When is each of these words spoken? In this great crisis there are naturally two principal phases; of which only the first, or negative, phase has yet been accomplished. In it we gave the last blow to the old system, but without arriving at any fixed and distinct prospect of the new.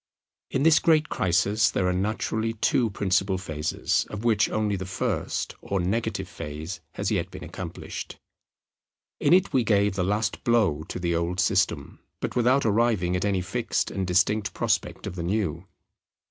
In 0.49 0.63
this 0.63 0.79
great 0.79 1.09
crisis 1.09 1.69
there 1.69 1.85
are 1.87 1.93
naturally 1.93 2.53
two 2.53 2.89
principal 2.89 3.37
phases; 3.37 4.07
of 4.09 4.23
which 4.23 4.49
only 4.49 4.75
the 4.75 4.87
first, 4.87 5.53
or 5.61 5.79
negative, 5.79 6.27
phase 6.27 6.79
has 6.93 7.11
yet 7.11 7.29
been 7.29 7.43
accomplished. 7.43 8.17
In 9.19 9.31
it 9.31 9.53
we 9.53 9.63
gave 9.63 9.93
the 9.93 10.03
last 10.03 10.43
blow 10.43 10.81
to 10.87 10.97
the 10.97 11.13
old 11.13 11.39
system, 11.39 11.99
but 12.19 12.35
without 12.35 12.65
arriving 12.65 13.15
at 13.15 13.25
any 13.25 13.41
fixed 13.41 13.91
and 13.91 14.07
distinct 14.07 14.55
prospect 14.55 15.05
of 15.05 15.13
the 15.15 15.21
new. 15.21 15.67